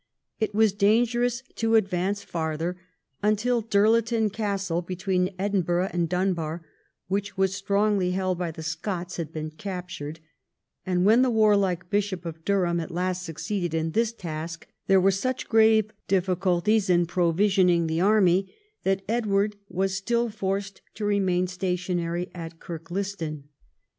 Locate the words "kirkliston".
22.59-23.49